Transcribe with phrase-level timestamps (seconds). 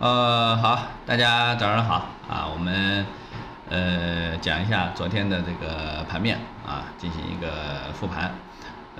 [0.00, 3.06] 呃，好，大家早上好啊，我们
[3.70, 6.36] 呃讲一下昨天的这个盘面
[6.66, 8.34] 啊，进行一个复盘。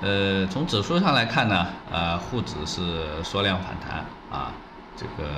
[0.00, 4.52] 呃，从指数上来看呢，呃，沪指是缩量反弹啊，
[4.96, 5.28] 这个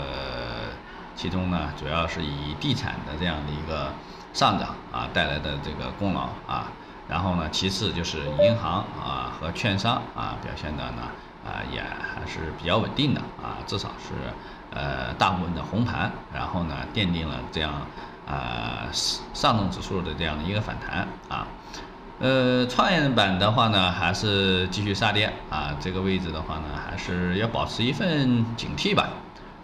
[1.14, 3.90] 其中呢，主要是以地产的这样的一个
[4.34, 6.68] 上涨啊带来的这个功劳啊，
[7.08, 11.08] 然后呢，其次就是银行啊和券商啊表现的呢
[11.46, 14.12] 啊也还是比较稳定的啊，至少是
[14.70, 17.72] 呃大部分的红盘，然后呢奠定了这样
[18.26, 21.46] 啊上证指数的这样的一个反弹啊。
[22.18, 25.76] 呃，创业板的话呢，还是继续杀跌啊。
[25.78, 29.10] 这个位置的话呢，还是要保持一份警惕吧。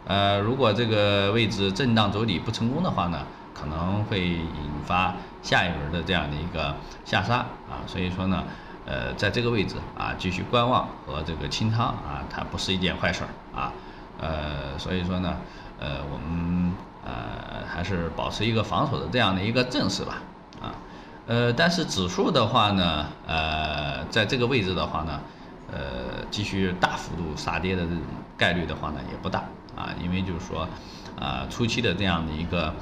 [0.07, 3.21] 呃，如果这个位置震荡走底不成功的话呢，
[3.55, 6.77] 可能会引发下一轮的这样的一个
[7.07, 7.37] 下杀
[7.71, 7.81] 啊。
[7.87, 8.45] 所以说呢，
[8.85, 13.73] 呃，在这个位置啊，继续观望和这个清仓啊，它不是一件坏事儿啊。
[14.23, 15.37] 呃，所以说呢，
[15.81, 16.73] 呃，我们
[17.05, 20.23] 呃还是保持一个防守的这样的一个阵势吧
[20.63, 20.73] 啊。
[21.27, 25.21] 呃，但是指数的话呢，呃，在这个位置的话呢，
[25.73, 27.99] 呃，继续大幅度杀跌的这种
[28.37, 29.41] 概率的话呢，也不大
[29.77, 30.69] 啊，因为就是说，
[31.21, 32.73] 啊，初期的这样的一个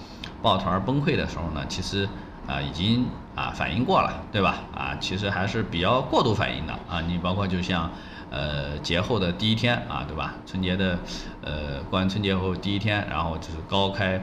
[0.42, 2.08] 抱团崩溃的时候呢，其实
[2.46, 4.56] 啊已经啊反应过了，对吧？
[4.74, 7.90] 啊，其实还是比较过度反应的啊，你包括就像
[8.30, 10.34] 呃节后的第一天啊，对吧？
[10.46, 10.98] 春节的
[11.42, 14.22] 呃过完春节后第一天，然后就是高开。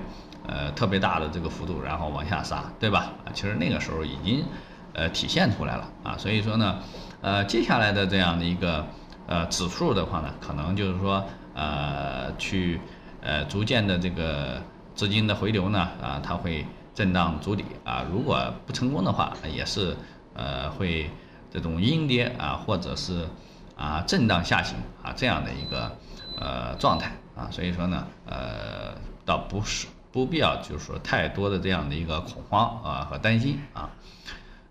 [0.50, 3.12] 呃，特别大的这个幅度，然后往下杀，对吧？
[3.26, 4.46] 啊，其实那个时候已经，
[4.94, 6.16] 呃，体现出来了啊。
[6.18, 6.80] 所以说呢，
[7.20, 8.88] 呃，接下来的这样的一个
[9.28, 11.22] 呃指数的话呢，可能就是说，
[11.54, 12.80] 呃，去
[13.20, 14.62] 呃逐渐的这个
[14.96, 18.06] 资金的回流呢，啊，它会震荡筑底啊。
[18.10, 19.98] 如果不成功的话，也是
[20.34, 21.10] 呃会
[21.52, 23.28] 这种阴跌啊，或者是
[23.78, 25.96] 啊震荡下行啊这样的一个
[26.38, 27.48] 呃状态啊。
[27.52, 29.88] 所以说呢，呃，倒不是。
[30.10, 33.92] 不必要，就是说太多的这样的一个恐慌啊和担心啊，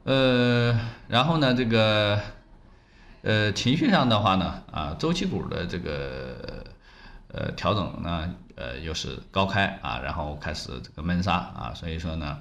[0.03, 2.19] 呃，然后呢，这个
[3.22, 6.65] 呃情绪上的话呢，啊，周期股的这个
[7.28, 12.39] 呃调整呢，呃又是高开啊，然后开始这个闷杀啊，所以说呢，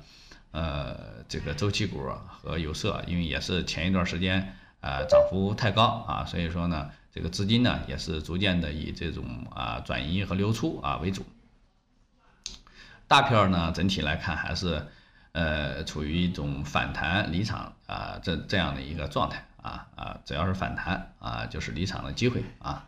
[0.52, 0.96] 呃，
[1.28, 11.26] 这个周期股和有色，因为也是前一段时间啊涨幅太高啊，所以说呢，这个资金呢也是逐渐的以这种啊转移和流出啊为主。
[13.08, 14.88] 大票呢，整体来看还是，
[15.32, 22.86] 呃，处于一种反弹离场啊，这这样的一个状态啊啊，只要是反弹啊，就是离场的机会啊。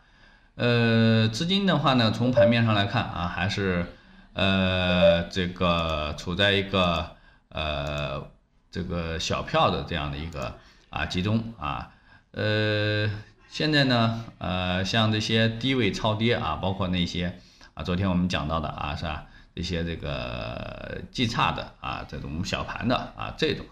[0.56, 3.86] 呃，资金的话呢，从盘面上来看啊，还是
[4.34, 7.16] 呃这个处在一个
[7.50, 8.28] 呃
[8.72, 10.58] 这个小票的这样的一个
[10.90, 11.92] 啊集中啊。
[12.32, 13.10] 呃，
[13.50, 17.40] 现在呢，呃，像这些低位超跌啊，包括那些
[17.74, 19.26] 啊，昨天我们讲到的啊，是吧？
[19.56, 23.66] 一些这个绩差的啊，这种小盘的啊，这种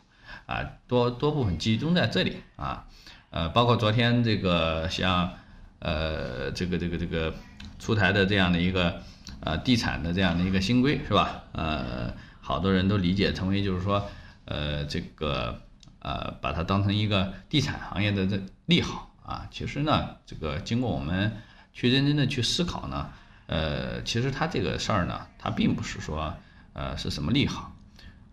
[0.48, 2.88] 啊，多多部分集中在这里啊，
[3.30, 5.32] 呃，包括昨天这个像
[5.78, 7.32] 呃这个这个这个
[7.78, 9.00] 出台的这样的一个
[9.42, 11.44] 呃地产的这样的一个新规是吧？
[11.52, 12.12] 呃，
[12.42, 14.10] 好多人都理解成为就是说
[14.46, 15.62] 呃这个
[16.06, 21.36] 呃把它当成一个地产行业的这利好啊，其实呢，这个经过我们
[21.74, 23.10] 去认真的去思考呢。
[23.48, 26.36] 呃，其实他这个事儿呢，他并不是说，
[26.74, 27.72] 呃，是什么利好，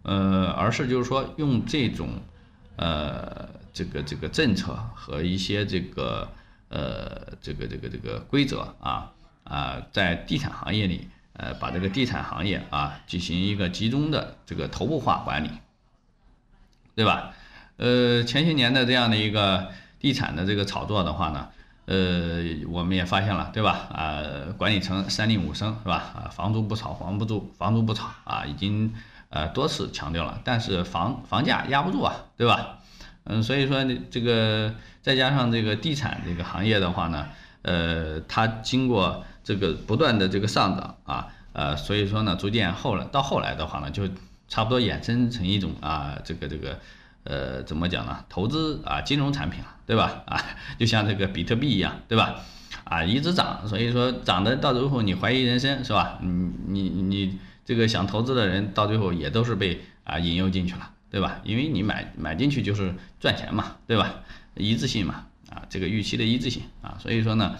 [0.02, 2.20] 呃，而是就是说用这种，
[2.76, 6.28] 呃，这个这个政策和一些这个，
[6.68, 9.12] 呃，这个这个这个规则啊
[9.44, 15.50] 啊，在地产行业里，呃，把这个地产行业啊进行一个集中的这个头部化管理，
[16.94, 17.34] 对吧？
[17.82, 19.66] 呃，前些年的这样的一个
[19.98, 21.48] 地产的这个炒作的话呢。
[21.84, 23.88] 呃，我们也发现了，对吧？
[23.92, 24.22] 啊，
[24.56, 25.96] 管理层三令五申是吧？
[26.14, 28.94] 啊，房租不炒，房不住，房租不炒啊，已经
[29.30, 30.40] 呃多次强调了。
[30.44, 32.78] 但是房房价压不住啊，对吧？
[33.24, 34.72] 嗯，所以说这个
[35.02, 37.26] 再加上这个地产这个行业的话呢，
[37.62, 44.08] 呃，它经过这个不断的这个上涨啊，呃，所以说呢，逐渐后来到后来的话呢，就
[44.46, 46.78] 差不多衍生成一种啊，这个这个。
[47.24, 48.24] 呃，怎么讲呢？
[48.28, 50.22] 投资啊，金融产品啊，对吧？
[50.26, 50.40] 啊，
[50.78, 52.36] 就像这个比特币一样，对吧？
[52.84, 56.18] 啊，一直涨，所以说涨的到最后你怀疑人生是吧？
[56.20, 61.40] 你你你这个想投资的人到最后也都是被啊引诱进去了，对吧？
[61.44, 64.16] 因为你买买进去就是赚钱嘛，对吧？
[64.54, 67.56] 一致性嘛，啊，这个预期的一致性啊，所以说呢，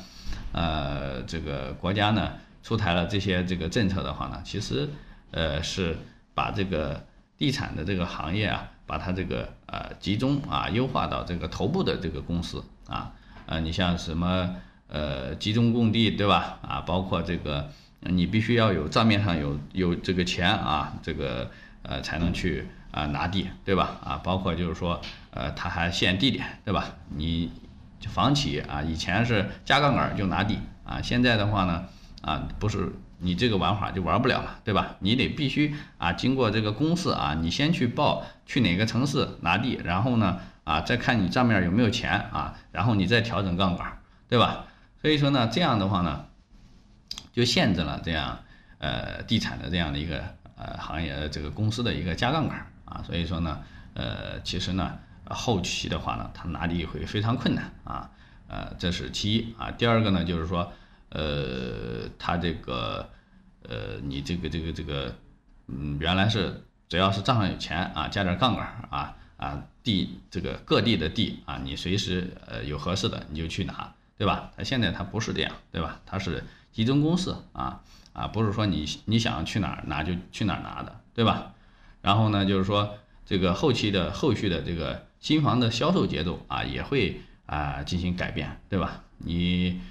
[0.52, 2.32] 呃，这个国家呢
[2.64, 4.88] 出台了这些这个政策的话呢，其实
[5.30, 5.96] 呃是
[6.34, 7.06] 把这个
[7.38, 8.68] 地产的这个行业啊。
[8.86, 13.12] 把它这个呃集中啊优化到这个头部的这个公司啊，
[13.46, 14.56] 呃你像什么
[14.88, 17.70] 呃集中供地对吧啊包括这个
[18.00, 21.50] 你必须要有账面上有有这个钱啊，这个
[21.82, 23.96] 呃才能去啊拿地，对吧？
[24.04, 25.00] 啊，包括就是说
[25.30, 26.96] 呃他还限地点，对吧？
[27.08, 27.50] 你
[28.08, 31.86] 房企啊以前是加杠杆就拿地啊，现在的话呢
[32.22, 34.96] 啊不是你这个玩法就玩不了了，对吧？
[35.00, 43.98] 你得必须啊经过这个公示啊，你先去报去哪个城市拿地，然后呢啊再看你账面有没有钱啊，然后你再调整杠杆，
[44.28, 44.64] 对吧？
[45.00, 46.24] 所以说呢这样的话呢。
[47.34, 48.38] 就限制了这样，
[48.76, 50.22] 呃，地产的这样的一个
[50.54, 53.58] 呃行业，这个公司的一个加杠杆啊，所以说呢，
[53.94, 58.10] 呃，其实呢，后期的话呢，它拿地会非常困难啊，
[58.48, 59.70] 呃，这是其一啊。
[59.70, 60.70] 第二个呢，就是说，
[61.12, 63.08] 呃，它这个，
[63.68, 65.14] 呃，你这个这个这个，
[65.68, 74.50] 嗯，原来是只要是账上有钱啊，加点杠杆啊啊，地这个各地的地啊，你随时呃有合适的你就去拿，对吧？
[74.56, 76.00] 他现在它不是这样，对吧？
[76.04, 76.42] 它是。
[76.72, 77.82] 集中公示啊
[78.14, 81.52] 啊，不是说你你想去哪儿拿就去哪儿拿的，对吧？
[82.00, 89.04] 然后呢，就是说这个后期的后续的这个新房的销售节奏啊，也会啊进行改变，对吧？
[89.18, 89.82] 你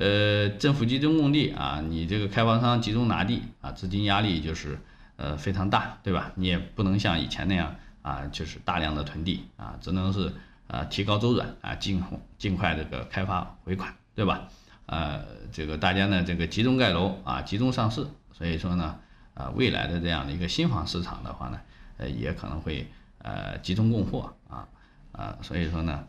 [0.00, 4.78] 呃政府集中供地啊，你这个开发商集中拿地啊，资金压力就是
[5.16, 6.32] 呃非常大，对吧？
[6.36, 10.32] 你也不能像以前那样啊，就是大量的囤地啊，只能是
[10.68, 12.02] 啊提高周转啊，尽
[12.38, 14.48] 尽快这个开发回款，对吧？
[14.86, 18.98] 呃，这个大家呢，这个集中盖楼啊，集中上市，所以说呢，
[19.34, 21.60] 啊，未来的这样的一个新房市场的话呢，
[21.98, 24.66] 呃，也可能会呃集中供货啊
[25.12, 26.08] 啊，所以说呢，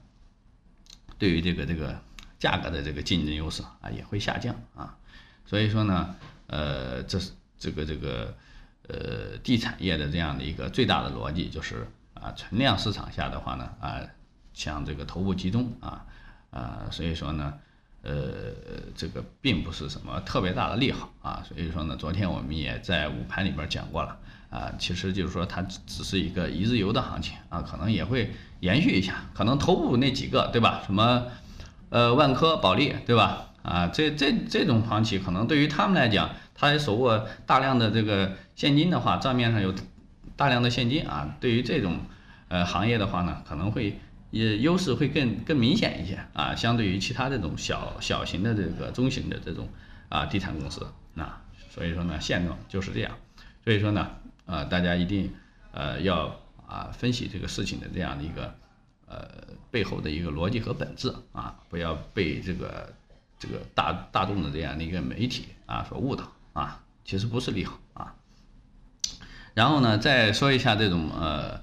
[1.19, 1.99] 对于这个这个
[2.41, 4.97] 价格的这个竞争优势啊，也会下降啊，
[5.45, 6.15] 所以说呢，
[6.47, 8.35] 呃，这是这个这个
[8.89, 14.01] 呃地产业的这样的一个最大的逻辑，就是啊，存量市场下的话呢，啊，
[14.53, 16.05] 像这个头部集中啊
[16.49, 17.53] 啊，所以说呢。
[18.03, 18.51] 呃，
[18.95, 24.17] 这个并不是什么特别大的利好啊，所以说呢，昨天我们也在午盘里边讲过了
[24.49, 30.81] 啊，其实就是说它只是一个一日游的行情啊，可能也会延续一下，可能头部那几个对吧？
[30.83, 31.27] 什么
[31.91, 33.51] 呃万科、保利对吧？
[33.61, 39.71] 啊，这这这种房企可能对于他们来讲，他也手握大量的这个现金的话，账面上有
[40.35, 41.99] 大量的现金啊，对于这种
[42.47, 43.99] 呃行业的话呢，可能会。
[44.31, 49.67] 也优势会更更明显一些啊，相对于其他这种小小型的这个中型的这种
[50.07, 53.11] 啊地产公司啊，所以说呢现状就是这样，
[53.65, 54.07] 所以说呢
[54.45, 55.33] 呃大家一定
[55.73, 58.55] 呃要啊分析这个事情的这样的一个
[59.11, 59.27] 呃
[59.69, 62.93] 背后的一个逻辑和本质啊，不要被这个
[63.37, 66.23] 这个大大众的这样的一个媒体啊所误导
[66.53, 68.15] 啊，其实不是利好啊。
[69.53, 71.59] 然后呢再说一下这种呃。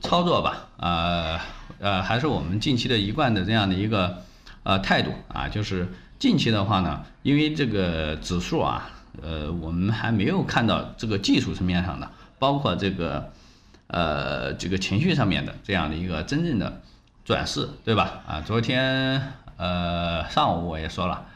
[0.00, 1.40] 操作吧，呃
[1.80, 4.22] 呃，还是我们近期的一贯的这样的一个
[4.62, 5.88] 呃态度啊，就是
[6.20, 8.88] 近期的话呢，因为这个指数啊，
[9.20, 12.08] 呃，我们还没有看到这个技术层面上的，
[12.38, 13.32] 包括这个
[13.88, 16.80] 呃这个情绪上面的这样的一个真正的
[17.24, 18.22] 转势，对吧？
[18.26, 21.26] 啊，昨天呃上午我也说了，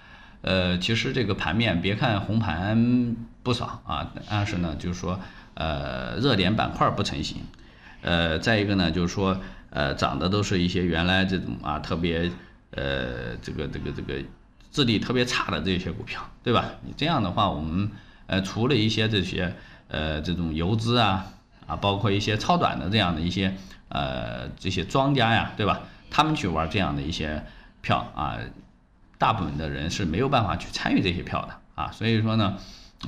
[0.41, 5.21] 呃，其实这个盘面别看红盘不少啊，但是呢，就是说
[5.55, 7.39] 呃热点板块不成型。
[8.03, 9.39] 呃，再一个呢，就是说，
[9.71, 12.29] 呃，涨的都是一些原来这种啊特别，
[12.73, 14.15] 呃，这个这个这个
[14.73, 16.65] 质地特别差的这些股票，对吧？
[16.85, 17.89] 你这样的话，我们
[18.27, 19.55] 呃除了一些这些
[19.87, 21.27] 呃这种游资啊
[21.67, 23.55] 啊，包括一些超短的这样的一些
[23.89, 25.81] 呃这些庄家呀，对吧？
[26.11, 27.45] 他们去玩这样的一些
[27.81, 28.39] 票啊，
[29.19, 32.57] 大部分的人是没有办法去参与这些票的啊，所以说呢，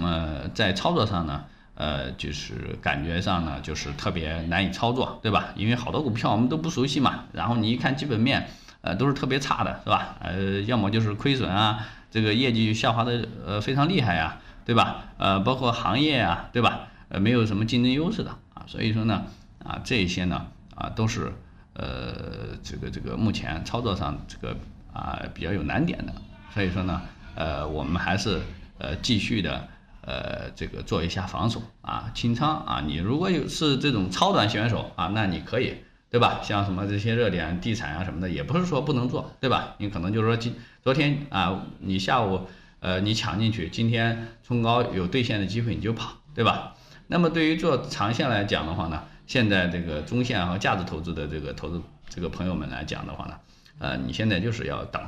[0.01, 1.45] 呃，在操作上呢。
[1.77, 5.47] 呃，就是感觉上呢，就是特别难以操作，对吧？
[5.57, 8.49] 因为好多股票我们都不熟悉嘛，然后你一看基本面，
[8.83, 10.15] 呃，都是特别差的，是吧？
[10.21, 15.07] 呃，要么就是亏损啊，这个业绩下滑的呃非常厉害呀，对吧？
[15.19, 16.83] 呃，包括行业啊，对吧？
[17.09, 18.31] 呃，没有什么竞争优势的
[18.67, 19.25] 所以说呢，
[19.65, 21.33] 啊，这一些呢，啊，都是
[21.75, 24.57] 呃这个这个目前操作上这个
[24.93, 26.13] 啊比较有难点的，
[26.53, 27.03] 所以说呢，
[27.35, 28.41] 呃，我们还是
[28.79, 29.69] 呃继续的。
[30.07, 32.83] 呃，这个做一下防守啊，清仓啊。
[32.87, 35.77] 你如果有是这种超短选手啊，那你可以，
[36.11, 36.41] 对吧？
[36.43, 39.77] 像什么这些热点地产啊什么的，也不是说不能做，对吧？
[39.79, 42.43] 你可能就是说今昨天啊，你下午
[42.81, 46.75] 呃你抢进去，今天冲高有兑现的机会你就跑，对吧？
[47.07, 53.39] 那么对于做长线来讲的话呢，现在这个中线和价值投资的这个投资这个朋友们来讲的话呢，
[53.79, 55.03] 呃，你现在就是要等，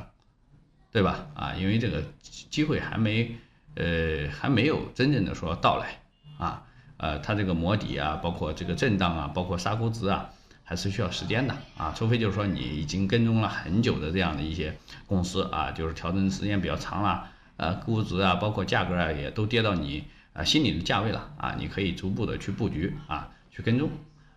[0.91, 1.27] 对吧？
[1.33, 2.03] 啊，因为这个
[2.49, 3.35] 机会还没。
[3.79, 5.99] 呃，还没有真正的说到来
[6.39, 6.63] 啊，
[6.97, 10.31] 呃，它这个磨底啊，包括这个震荡啊，包括杀估值啊，
[10.63, 14.75] 还是需要时间的啊，除非就是说你已经跟踪了很久的这样的一些
[15.05, 20.05] 公司啊，就是调整时间比较长了呃估值啊，包括价格啊，也都跌到你
[20.37, 23.89] 啊心理的价位了啊，你可以逐步的去布局啊，去跟踪，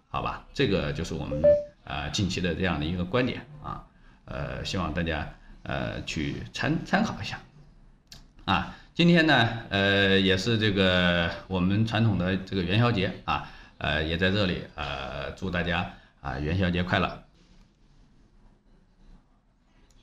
[0.09, 0.47] 好吧？
[0.55, 1.43] 这个就是我们
[1.85, 3.85] 呃近期的这样的一个观点啊，
[4.25, 5.29] 呃，希望大家
[5.63, 7.39] 呃去参参考一下
[8.47, 8.75] 啊。
[8.95, 15.93] 今天呢，呃，也是这个我们传统的这个元宵节啊，呃，也在这里呃祝大家
[16.23, 17.23] 啊元宵节快乐。